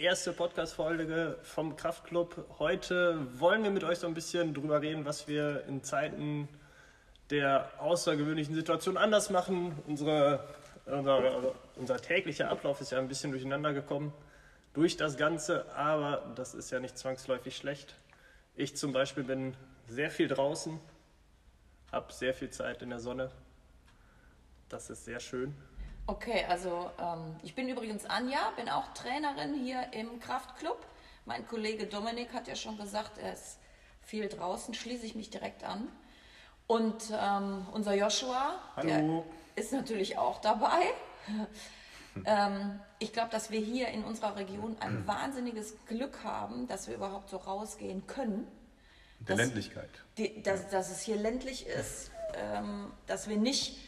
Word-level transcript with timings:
erste 0.00 0.32
Podcast-Folge 0.32 1.36
vom 1.42 1.76
Kraftclub. 1.76 2.46
Heute 2.58 3.18
wollen 3.38 3.62
wir 3.62 3.70
mit 3.70 3.84
euch 3.84 3.98
so 3.98 4.06
ein 4.06 4.14
bisschen 4.14 4.54
drüber 4.54 4.80
reden, 4.80 5.04
was 5.04 5.28
wir 5.28 5.64
in 5.68 5.84
Zeiten 5.84 6.48
der 7.28 7.70
außergewöhnlichen 7.78 8.54
Situation 8.54 8.96
anders 8.96 9.28
machen. 9.28 9.78
Unsere, 9.86 10.48
unser, 10.86 11.54
unser 11.76 11.98
täglicher 11.98 12.50
Ablauf 12.50 12.80
ist 12.80 12.92
ja 12.92 12.98
ein 12.98 13.08
bisschen 13.08 13.30
durcheinander 13.30 13.74
gekommen 13.74 14.14
durch 14.72 14.96
das 14.96 15.18
Ganze, 15.18 15.70
aber 15.74 16.32
das 16.34 16.54
ist 16.54 16.70
ja 16.70 16.80
nicht 16.80 16.96
zwangsläufig 16.96 17.54
schlecht. 17.54 17.94
Ich 18.56 18.76
zum 18.76 18.94
Beispiel 18.94 19.24
bin 19.24 19.54
sehr 19.86 20.10
viel 20.10 20.28
draußen, 20.28 20.80
habe 21.92 22.10
sehr 22.12 22.32
viel 22.32 22.48
Zeit 22.48 22.80
in 22.80 22.88
der 22.88 23.00
Sonne. 23.00 23.30
Das 24.70 24.88
ist 24.88 25.04
sehr 25.04 25.20
schön. 25.20 25.54
Okay, 26.06 26.44
also 26.48 26.90
ähm, 26.98 27.36
ich 27.42 27.54
bin 27.54 27.68
übrigens 27.68 28.04
Anja, 28.06 28.50
bin 28.56 28.68
auch 28.68 28.92
Trainerin 28.94 29.54
hier 29.54 29.92
im 29.92 30.18
Kraftclub. 30.20 30.78
Mein 31.24 31.46
Kollege 31.46 31.86
Dominik 31.86 32.32
hat 32.32 32.48
ja 32.48 32.56
schon 32.56 32.76
gesagt, 32.76 33.18
er 33.18 33.32
ist 33.34 33.58
viel 34.02 34.28
draußen, 34.28 34.74
schließe 34.74 35.06
ich 35.06 35.14
mich 35.14 35.30
direkt 35.30 35.62
an. 35.62 35.88
Und 36.66 37.12
ähm, 37.12 37.66
unser 37.72 37.94
Joshua, 37.94 38.54
Hallo. 38.76 38.88
der 38.88 39.24
ist 39.56 39.72
natürlich 39.72 40.18
auch 40.18 40.40
dabei. 40.40 40.82
ähm, 42.24 42.80
ich 42.98 43.12
glaube, 43.12 43.30
dass 43.30 43.50
wir 43.50 43.60
hier 43.60 43.88
in 43.88 44.04
unserer 44.04 44.36
Region 44.36 44.76
ein 44.80 45.04
wahnsinniges 45.06 45.74
Glück 45.86 46.24
haben, 46.24 46.66
dass 46.68 46.88
wir 46.88 46.94
überhaupt 46.94 47.28
so 47.28 47.36
rausgehen 47.36 48.06
können. 48.06 48.46
Der 49.20 49.36
dass, 49.36 49.46
Ländlichkeit. 49.46 49.90
Die, 50.16 50.42
dass, 50.42 50.70
dass 50.70 50.90
es 50.90 51.02
hier 51.02 51.16
ländlich 51.16 51.66
ist, 51.66 52.10
ähm, 52.34 52.92
dass 53.06 53.28
wir 53.28 53.36
nicht 53.36 53.78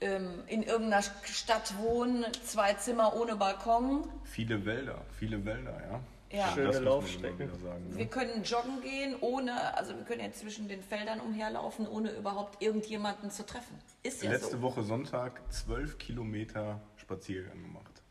ähm, 0.00 0.42
in 0.46 0.62
irgendeiner 0.62 1.02
Stadt 1.24 1.76
wohnen, 1.78 2.24
zwei 2.44 2.74
Zimmer 2.74 3.14
ohne 3.16 3.36
Balkon. 3.36 4.08
Viele 4.24 4.64
Wälder, 4.64 5.02
viele 5.18 5.44
Wälder, 5.44 5.80
ja. 5.90 6.00
Ja. 6.32 6.46
Schöne 6.54 6.66
Das 6.68 6.74
muss 6.76 6.84
man 6.84 6.84
Laufstrecken. 6.84 7.40
immer 7.40 7.52
wieder 7.54 7.58
sagen, 7.58 7.86
Wir 7.96 8.04
ne? 8.04 8.10
können 8.10 8.42
joggen 8.44 8.80
gehen, 8.82 9.16
ohne, 9.20 9.76
also 9.76 9.96
wir 9.96 10.04
können 10.04 10.20
jetzt 10.20 10.38
zwischen 10.38 10.68
den 10.68 10.80
Feldern 10.80 11.20
umherlaufen, 11.20 11.88
ohne 11.88 12.10
überhaupt 12.12 12.62
irgendjemanden 12.62 13.32
zu 13.32 13.44
treffen. 13.44 13.76
Ist 14.04 14.22
ja 14.22 14.30
Letzte 14.30 14.52
so. 14.52 14.62
Woche 14.62 14.82
Sonntag 14.84 15.40
zwölf 15.52 15.98
Kilometer 15.98 16.80
Spaziergang 16.96 17.60
gemacht. 17.60 18.02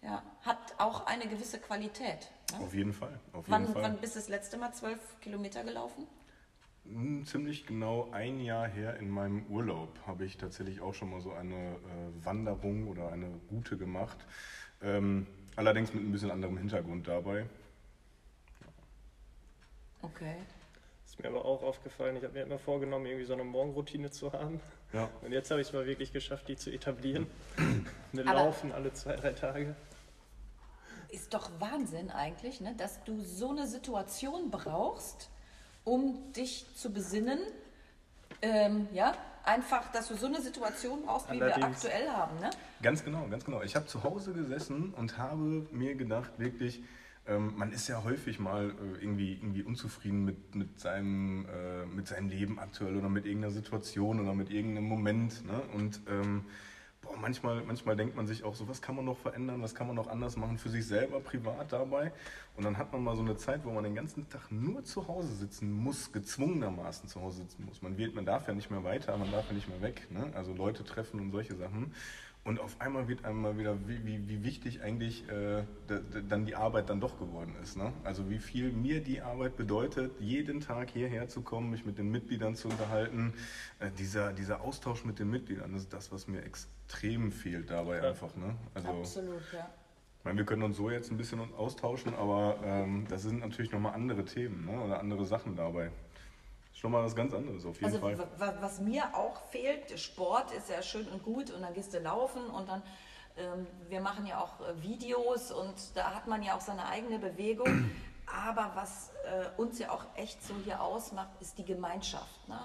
Ja, 0.00 0.22
hat 0.42 0.74
auch 0.78 1.06
eine 1.06 1.26
gewisse 1.26 1.58
Qualität. 1.58 2.30
Ne? 2.52 2.60
Auf 2.64 2.72
jeden 2.72 2.92
Fall. 2.92 3.18
Auf 3.32 3.48
jeden 3.48 3.50
Wann, 3.66 3.72
Fall. 3.72 3.82
wann 3.82 3.96
bist 3.96 4.14
du 4.14 4.20
das 4.20 4.28
letzte 4.28 4.56
Mal 4.56 4.72
zwölf 4.72 5.00
Kilometer 5.20 5.64
gelaufen? 5.64 6.06
Hm, 6.84 7.24
Ziemlich 7.24 7.66
genau 7.66 8.10
ein 8.12 8.40
Jahr 8.40 8.66
her 8.68 8.96
in 8.98 9.08
meinem 9.08 9.46
Urlaub 9.46 9.88
habe 10.06 10.24
ich 10.24 10.36
tatsächlich 10.36 10.80
auch 10.80 10.94
schon 10.94 11.10
mal 11.10 11.20
so 11.20 11.32
eine 11.32 11.54
äh, 11.54 12.24
Wanderung 12.24 12.88
oder 12.88 13.10
eine 13.12 13.28
Route 13.50 13.76
gemacht. 13.78 14.18
Ähm, 14.82 15.26
allerdings 15.56 15.94
mit 15.94 16.04
ein 16.04 16.12
bisschen 16.12 16.30
anderem 16.30 16.58
Hintergrund 16.58 17.08
dabei. 17.08 17.46
Okay. 20.02 20.36
Ist 21.06 21.18
mir 21.22 21.28
aber 21.28 21.44
auch 21.44 21.62
aufgefallen, 21.62 22.16
ich 22.16 22.24
habe 22.24 22.34
mir 22.34 22.42
immer 22.42 22.58
vorgenommen, 22.58 23.06
irgendwie 23.06 23.24
so 23.24 23.32
eine 23.34 23.44
Morgenroutine 23.44 24.10
zu 24.10 24.32
haben. 24.32 24.60
Ja. 24.92 25.08
Und 25.22 25.32
jetzt 25.32 25.50
habe 25.50 25.60
ich 25.60 25.68
es 25.68 25.72
mal 25.72 25.86
wirklich 25.86 26.12
geschafft, 26.12 26.48
die 26.48 26.56
zu 26.56 26.70
etablieren. 26.70 27.26
Wir 28.12 28.26
Aber- 28.26 28.34
laufen 28.34 28.72
alle 28.72 28.92
zwei, 28.92 29.16
drei 29.16 29.32
Tage. 29.32 29.74
Ist 31.08 31.32
doch 31.32 31.48
Wahnsinn 31.60 32.10
eigentlich, 32.10 32.60
ne? 32.60 32.74
dass 32.76 33.02
du 33.04 33.20
so 33.22 33.50
eine 33.50 33.66
Situation 33.68 34.50
brauchst, 34.50 35.30
um 35.84 36.32
dich 36.32 36.66
zu 36.74 36.92
besinnen. 36.92 37.38
Ähm, 38.42 38.88
ja, 38.92 39.14
einfach, 39.44 39.90
dass 39.92 40.08
du 40.08 40.16
so 40.16 40.26
eine 40.26 40.40
Situation 40.40 41.02
brauchst, 41.02 41.30
wie 41.30 41.36
wir 41.36 41.54
Allerdings. 41.54 41.84
aktuell 41.84 42.08
haben. 42.08 42.38
Ne? 42.40 42.50
Ganz 42.82 43.04
genau, 43.04 43.26
ganz 43.28 43.44
genau. 43.44 43.62
Ich 43.62 43.76
habe 43.76 43.86
zu 43.86 44.02
Hause 44.02 44.32
gesessen 44.32 44.92
und 44.94 45.18
habe 45.18 45.66
mir 45.70 45.94
gedacht, 45.94 46.32
wirklich, 46.38 46.82
ähm, 47.26 47.54
man 47.56 47.72
ist 47.72 47.88
ja 47.88 48.02
häufig 48.04 48.38
mal 48.38 48.70
äh, 48.70 49.02
irgendwie, 49.02 49.34
irgendwie 49.34 49.62
unzufrieden 49.62 50.24
mit, 50.24 50.54
mit, 50.54 50.80
seinem, 50.80 51.46
äh, 51.46 51.86
mit 51.86 52.08
seinem 52.08 52.28
Leben 52.28 52.58
aktuell 52.58 52.96
oder 52.96 53.08
mit 53.08 53.24
irgendeiner 53.26 53.52
Situation 53.52 54.20
oder 54.20 54.34
mit 54.34 54.50
irgendeinem 54.50 54.88
Moment. 54.88 55.44
Ne? 55.46 55.60
Und 55.74 56.00
ähm, 56.08 56.44
boah, 57.04 57.16
manchmal, 57.20 57.62
manchmal 57.62 57.96
denkt 57.96 58.16
man 58.16 58.26
sich 58.26 58.44
auch 58.44 58.54
so, 58.54 58.68
was 58.68 58.82
kann 58.82 58.96
man 58.96 59.04
noch 59.04 59.18
verändern, 59.18 59.62
was 59.62 59.74
kann 59.74 59.86
man 59.86 59.96
noch 59.96 60.08
anders 60.08 60.36
machen 60.36 60.58
für 60.58 60.68
sich 60.68 60.86
selber, 60.86 61.20
privat 61.20 61.72
dabei. 61.72 62.12
Und 62.56 62.64
dann 62.64 62.78
hat 62.78 62.92
man 62.92 63.04
mal 63.04 63.16
so 63.16 63.22
eine 63.22 63.36
Zeit, 63.36 63.64
wo 63.64 63.70
man 63.70 63.84
den 63.84 63.94
ganzen 63.94 64.28
Tag 64.28 64.50
nur 64.50 64.84
zu 64.84 65.06
Hause 65.06 65.34
sitzen 65.34 65.70
muss, 65.72 66.12
gezwungenermaßen 66.12 67.08
zu 67.08 67.20
Hause 67.20 67.42
sitzen 67.42 67.64
muss. 67.66 67.82
Man, 67.82 67.96
wird, 67.98 68.14
man 68.14 68.24
darf 68.24 68.48
ja 68.48 68.54
nicht 68.54 68.70
mehr 68.70 68.84
weiter, 68.84 69.16
man 69.16 69.30
darf 69.30 69.46
ja 69.48 69.54
nicht 69.54 69.68
mehr 69.68 69.82
weg. 69.82 70.06
Ne? 70.10 70.32
Also 70.34 70.52
Leute 70.52 70.84
treffen 70.84 71.20
und 71.20 71.30
solche 71.30 71.54
Sachen. 71.56 71.92
Und 72.44 72.60
auf 72.60 72.78
einmal 72.78 73.08
wird 73.08 73.24
einem 73.24 73.40
mal 73.40 73.56
wieder, 73.56 73.88
wie, 73.88 74.04
wie, 74.04 74.28
wie 74.28 74.44
wichtig 74.44 74.82
eigentlich 74.82 75.26
äh, 75.30 75.64
dann 76.28 76.44
die 76.44 76.54
Arbeit 76.54 76.90
dann 76.90 77.00
doch 77.00 77.18
geworden 77.18 77.54
ist. 77.62 77.78
Ne? 77.78 77.90
Also 78.04 78.28
wie 78.28 78.38
viel 78.38 78.70
mir 78.70 79.00
die 79.02 79.22
Arbeit 79.22 79.56
bedeutet, 79.56 80.12
jeden 80.20 80.60
Tag 80.60 80.90
hierher 80.90 81.26
zu 81.28 81.40
kommen, 81.40 81.70
mich 81.70 81.86
mit 81.86 81.96
den 81.96 82.10
Mitgliedern 82.10 82.54
zu 82.54 82.68
unterhalten. 82.68 83.32
Äh, 83.78 83.90
dieser, 83.98 84.34
dieser 84.34 84.60
Austausch 84.60 85.06
mit 85.06 85.18
den 85.18 85.30
Mitgliedern, 85.30 85.72
das 85.72 85.82
ist 85.84 85.92
das, 85.94 86.12
was 86.12 86.28
mir 86.28 86.42
extrem 86.42 87.32
fehlt 87.32 87.70
dabei 87.70 87.96
Ja. 87.96 88.10
einfach. 88.10 88.36
Ne? 88.36 88.54
Also, 88.74 88.88
Absolut, 88.88 89.40
ja. 89.50 89.70
ich 90.18 90.24
meine, 90.26 90.36
wir 90.36 90.44
können 90.44 90.64
uns 90.64 90.76
so 90.76 90.90
jetzt 90.90 91.10
ein 91.10 91.16
bisschen 91.16 91.40
austauschen, 91.56 92.14
aber 92.14 92.58
ähm, 92.62 93.06
das 93.08 93.22
sind 93.22 93.40
natürlich 93.40 93.72
nochmal 93.72 93.94
andere 93.94 94.22
Themen 94.26 94.66
ne? 94.66 94.78
oder 94.82 95.00
andere 95.00 95.24
Sachen 95.24 95.56
dabei. 95.56 95.90
Schon 96.84 96.92
mal 96.92 97.02
was 97.02 97.16
ganz 97.16 97.32
anderes 97.32 97.64
auf 97.64 97.76
jeden 97.76 97.86
Also 97.86 97.98
Fall. 97.98 98.18
wa- 98.18 98.28
wa- 98.36 98.54
was 98.60 98.78
mir 98.78 99.04
auch 99.16 99.40
fehlt, 99.46 99.98
Sport 99.98 100.52
ist 100.52 100.68
ja 100.68 100.82
schön 100.82 101.08
und 101.08 101.22
gut 101.22 101.50
und 101.50 101.62
dann 101.62 101.72
gehst 101.72 101.94
du 101.94 101.98
laufen 101.98 102.44
und 102.50 102.68
dann, 102.68 102.82
ähm, 103.38 103.66
wir 103.88 104.02
machen 104.02 104.26
ja 104.26 104.38
auch 104.38 104.60
äh, 104.60 104.82
Videos 104.82 105.50
und 105.50 105.72
da 105.94 106.14
hat 106.14 106.26
man 106.26 106.42
ja 106.42 106.54
auch 106.54 106.60
seine 106.60 106.84
eigene 106.86 107.18
Bewegung. 107.18 107.90
Aber 108.26 108.72
was 108.74 109.12
äh, 109.24 109.58
uns 109.58 109.78
ja 109.78 109.92
auch 109.92 110.04
echt 110.16 110.42
so 110.46 110.52
hier 110.62 110.82
ausmacht, 110.82 111.30
ist 111.40 111.56
die 111.56 111.64
Gemeinschaft. 111.64 112.48
Ne? 112.48 112.58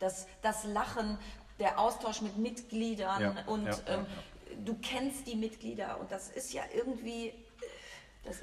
Das, 0.00 0.26
das 0.42 0.64
Lachen, 0.64 1.16
der 1.60 1.78
Austausch 1.78 2.22
mit 2.22 2.38
Mitgliedern 2.38 3.22
Ja, 3.22 3.44
und 3.46 3.66
ja, 3.66 3.70
ja, 3.86 3.94
ähm, 3.98 4.06
du 4.64 4.74
kennst 4.82 5.28
die 5.28 5.36
Mitglieder 5.36 6.00
und 6.00 6.10
das 6.10 6.28
ist 6.28 6.52
ja 6.52 6.62
irgendwie, 6.74 7.32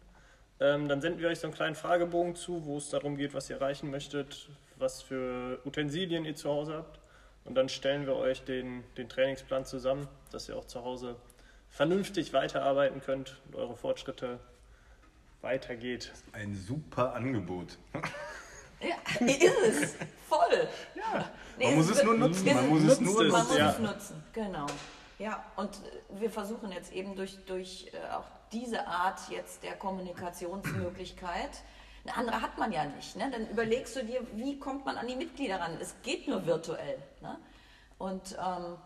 Ähm, 0.61 0.89
dann 0.89 1.01
senden 1.01 1.21
wir 1.21 1.29
euch 1.29 1.39
so 1.39 1.47
einen 1.47 1.55
kleinen 1.55 1.77
Fragebogen 1.77 2.35
zu, 2.35 2.67
wo 2.67 2.79
es 2.79 2.91
darum 2.91 3.17
geht, 3.17 3.33
was 3.33 3.49
ihr 3.49 3.55
erreichen 3.57 3.91
möchtet, 3.91 4.49
was 4.77 5.03
für 5.03 5.61
Utensilien 5.65 6.25
ihr 6.25 6.35
zu 6.35 6.51
Hause 6.51 6.75
habt. 6.75 6.99
Und 7.45 7.55
dann 7.55 7.69
stellen 7.69 8.07
wir 8.07 8.17
euch 8.17 8.43
den, 8.45 8.83
den 8.97 9.09
Trainingsplan 9.09 9.65
zusammen, 9.65 10.09
dass 10.33 10.49
ihr 10.49 10.57
auch 10.57 10.65
zu 10.67 10.83
Hause 10.85 11.15
vernünftig 11.71 12.33
weiterarbeiten 12.33 13.01
könnt 13.01 13.41
und 13.47 13.55
eure 13.55 13.77
Fortschritte 13.77 14.41
weitergeht. 15.41 16.13
Ein 16.33 16.57
super 16.57 17.15
Angebot. 17.15 17.79
Ja, 18.81 18.97
ist 19.27 19.43
es. 19.43 19.95
Voll. 20.29 20.69
Ja. 20.95 21.31
Man 21.59 21.75
muss 21.75 21.91
es 21.91 22.03
nur 22.03 22.15
nutzen, 22.15 22.55
man 22.55 22.69
muss 22.69 22.85
es 22.85 23.01
nur 23.01 23.25
Nutzt 23.25 23.33
Man 23.33 23.47
muss 23.47 23.59
ja. 23.59 23.71
es 23.71 23.79
nutzen, 23.79 24.23
genau. 24.33 24.67
Ja, 25.19 25.45
und 25.57 25.71
äh, 25.71 26.21
wir 26.21 26.31
versuchen 26.31 26.71
jetzt 26.71 26.93
eben 26.93 27.17
durch, 27.17 27.45
durch 27.47 27.91
äh, 27.93 28.15
auch 28.15 28.27
diese 28.53 28.87
Art 28.87 29.21
jetzt 29.31 29.63
der 29.63 29.75
Kommunikationsmöglichkeit, 29.75 31.51
eine 32.05 32.17
andere 32.17 32.41
hat 32.41 32.57
man 32.59 32.73
ja 32.73 32.85
nicht. 32.85 33.17
Ne? 33.17 33.31
Dann 33.31 33.49
überlegst 33.51 33.97
du 33.97 34.05
dir, 34.05 34.27
wie 34.35 34.59
kommt 34.59 34.87
man 34.87 34.97
an 34.97 35.07
die 35.07 35.17
Mitglieder 35.17 35.61
ran? 35.61 35.77
Es 35.81 35.95
geht 36.03 36.29
nur 36.29 36.47
virtuell. 36.47 36.99
Ne? 37.21 37.37
Und 37.99 38.39
ähm, 38.39 38.77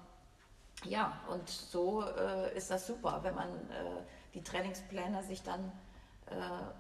ja, 0.85 1.21
und 1.29 1.49
so 1.49 2.03
äh, 2.03 2.57
ist 2.57 2.71
das 2.71 2.87
super, 2.87 3.21
wenn 3.23 3.35
man 3.35 3.49
äh, 3.49 4.03
die 4.35 4.43
Trainingspläne 4.43 5.23
sich 5.23 5.43
dann 5.43 5.71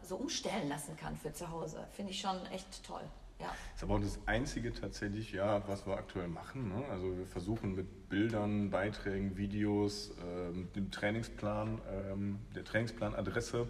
so 0.02 0.16
umstellen 0.16 0.68
lassen 0.68 0.96
kann 0.96 1.16
für 1.16 1.32
zu 1.32 1.50
Hause. 1.50 1.86
Finde 1.92 2.12
ich 2.12 2.20
schon 2.20 2.44
echt 2.46 2.84
toll. 2.84 3.02
Ja. 3.42 3.52
Ist 3.74 3.82
aber 3.82 3.96
auch 3.96 4.00
das 4.00 4.18
Einzige 4.26 4.72
tatsächlich, 4.72 5.32
ja, 5.32 5.66
was 5.66 5.86
wir 5.86 5.96
aktuell 5.96 6.28
machen. 6.28 6.68
Ne? 6.68 6.84
Also 6.90 7.16
wir 7.18 7.26
versuchen 7.26 7.74
mit 7.74 8.08
Bildern, 8.08 8.70
Beiträgen, 8.70 9.36
Videos, 9.36 10.12
ähm, 10.24 10.68
dem 10.76 10.90
Trainingsplan, 10.90 11.80
ähm, 11.90 12.38
der 12.54 12.64
Trainingsplanadresse, 12.64 13.68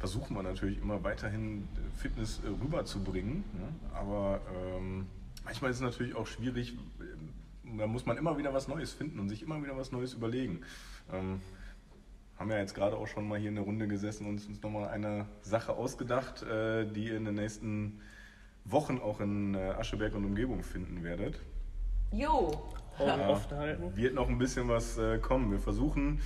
versuchen 0.00 0.34
wir 0.34 0.42
natürlich 0.42 0.78
immer 0.78 1.04
weiterhin 1.04 1.68
Fitness 1.96 2.40
äh, 2.44 2.48
rüberzubringen. 2.48 3.44
Ne? 3.52 3.68
Aber 3.94 4.40
ähm, 4.56 5.06
manchmal 5.44 5.70
ist 5.70 5.76
es 5.76 5.82
natürlich 5.82 6.16
auch 6.16 6.26
schwierig, 6.26 6.76
ähm, 7.00 7.78
da 7.78 7.86
muss 7.86 8.04
man 8.04 8.16
immer 8.18 8.36
wieder 8.38 8.52
was 8.52 8.66
Neues 8.66 8.92
finden 8.92 9.20
und 9.20 9.28
sich 9.28 9.42
immer 9.42 9.62
wieder 9.62 9.76
was 9.76 9.92
Neues 9.92 10.14
überlegen. 10.14 10.62
Ähm, 11.12 11.40
haben 12.42 12.50
ja 12.50 12.58
jetzt 12.58 12.74
gerade 12.74 12.96
auch 12.96 13.06
schon 13.06 13.28
mal 13.28 13.38
hier 13.38 13.50
in 13.50 13.54
der 13.54 13.62
Runde 13.62 13.86
gesessen 13.86 14.26
und 14.26 14.44
uns 14.48 14.60
nochmal 14.62 14.88
eine 14.88 15.26
Sache 15.42 15.74
ausgedacht, 15.74 16.42
äh, 16.42 16.84
die 16.84 17.04
ihr 17.04 17.16
in 17.16 17.24
den 17.24 17.36
nächsten 17.36 18.00
Wochen 18.64 18.98
auch 18.98 19.20
in 19.20 19.54
äh, 19.54 19.58
Ascheberg 19.78 20.12
und 20.16 20.24
Umgebung 20.24 20.64
finden 20.64 21.04
werdet. 21.04 21.40
Jo, 22.10 22.50
Augen 22.98 23.20
offen 23.22 23.56
halten. 23.56 23.96
Wird 23.96 24.14
noch 24.14 24.28
ein 24.28 24.38
bisschen 24.38 24.68
was 24.68 24.98
äh, 24.98 25.18
kommen. 25.18 25.52
Wir 25.52 25.60
versuchen 25.60 26.20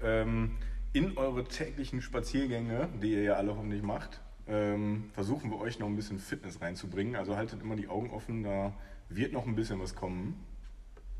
ähm, 0.00 0.56
in 0.92 1.18
eure 1.18 1.42
täglichen 1.42 2.00
Spaziergänge, 2.00 2.88
die 3.02 3.14
ihr 3.14 3.22
ja 3.22 3.32
alle 3.34 3.56
hoffentlich 3.56 3.82
macht, 3.82 4.20
ähm, 4.46 5.10
versuchen 5.14 5.50
wir 5.50 5.58
euch 5.58 5.80
noch 5.80 5.88
ein 5.88 5.96
bisschen 5.96 6.20
Fitness 6.20 6.62
reinzubringen. 6.62 7.16
Also 7.16 7.36
haltet 7.36 7.60
immer 7.60 7.74
die 7.74 7.88
Augen 7.88 8.10
offen, 8.10 8.44
da 8.44 8.72
wird 9.08 9.32
noch 9.32 9.46
ein 9.46 9.56
bisschen 9.56 9.80
was 9.80 9.96
kommen. 9.96 10.46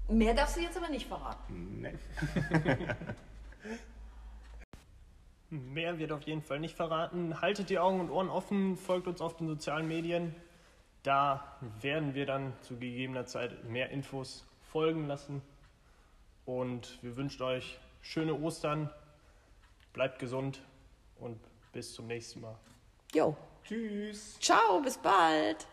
mehr 0.08 0.34
darfst 0.34 0.56
du 0.56 0.60
jetzt 0.60 0.76
aber 0.76 0.88
nicht 0.88 1.08
verraten. 1.08 1.80
Nee. 1.80 1.94
Mehr 5.50 5.98
wird 5.98 6.12
auf 6.12 6.22
jeden 6.22 6.42
Fall 6.42 6.58
nicht 6.58 6.76
verraten. 6.76 7.40
Haltet 7.40 7.70
die 7.70 7.78
Augen 7.78 8.00
und 8.00 8.10
Ohren 8.10 8.28
offen, 8.28 8.76
folgt 8.76 9.06
uns 9.06 9.20
auf 9.20 9.36
den 9.36 9.46
sozialen 9.46 9.86
Medien. 9.86 10.34
Da 11.02 11.56
werden 11.80 12.14
wir 12.14 12.26
dann 12.26 12.52
zu 12.62 12.76
gegebener 12.76 13.26
Zeit 13.26 13.64
mehr 13.64 13.90
Infos 13.90 14.44
folgen 14.72 15.06
lassen. 15.06 15.40
Und 16.44 17.02
wir 17.02 17.16
wünschen 17.16 17.42
euch 17.42 17.78
schöne 18.02 18.34
Ostern, 18.34 18.90
bleibt 19.92 20.18
gesund 20.18 20.62
und 21.20 21.38
bis 21.72 21.94
zum 21.94 22.06
nächsten 22.08 22.40
Mal. 22.40 22.56
Jo, 23.14 23.36
Tschüss! 23.64 24.38
ciao, 24.40 24.80
bis 24.80 24.98
bald. 24.98 25.66